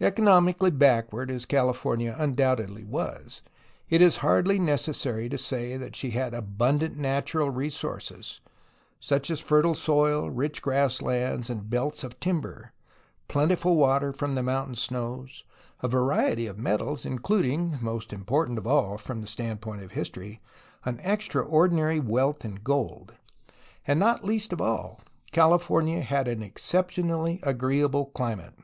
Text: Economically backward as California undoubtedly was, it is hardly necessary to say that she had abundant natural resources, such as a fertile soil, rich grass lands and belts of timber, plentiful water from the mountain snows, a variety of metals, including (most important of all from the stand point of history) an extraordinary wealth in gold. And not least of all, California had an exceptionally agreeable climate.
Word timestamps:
Economically 0.00 0.70
backward 0.70 1.28
as 1.28 1.44
California 1.44 2.14
undoubtedly 2.16 2.84
was, 2.84 3.42
it 3.88 4.00
is 4.00 4.18
hardly 4.18 4.60
necessary 4.60 5.28
to 5.28 5.36
say 5.36 5.76
that 5.76 5.96
she 5.96 6.10
had 6.10 6.32
abundant 6.34 6.96
natural 6.96 7.50
resources, 7.50 8.38
such 9.00 9.28
as 9.28 9.40
a 9.40 9.44
fertile 9.44 9.74
soil, 9.74 10.30
rich 10.30 10.62
grass 10.62 11.02
lands 11.02 11.50
and 11.50 11.68
belts 11.68 12.04
of 12.04 12.20
timber, 12.20 12.74
plentiful 13.26 13.74
water 13.76 14.12
from 14.12 14.36
the 14.36 14.42
mountain 14.44 14.76
snows, 14.76 15.42
a 15.82 15.88
variety 15.88 16.46
of 16.46 16.56
metals, 16.56 17.04
including 17.04 17.76
(most 17.82 18.12
important 18.12 18.58
of 18.58 18.68
all 18.68 18.96
from 18.96 19.20
the 19.20 19.26
stand 19.26 19.60
point 19.60 19.82
of 19.82 19.90
history) 19.90 20.40
an 20.84 21.00
extraordinary 21.00 21.98
wealth 21.98 22.44
in 22.44 22.54
gold. 22.62 23.16
And 23.84 23.98
not 23.98 24.24
least 24.24 24.52
of 24.52 24.60
all, 24.60 25.00
California 25.32 26.02
had 26.02 26.28
an 26.28 26.40
exceptionally 26.44 27.40
agreeable 27.42 28.04
climate. 28.06 28.54